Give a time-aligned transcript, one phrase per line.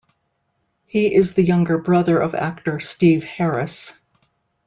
[0.87, 3.93] He is the younger brother of actor Steve Harris.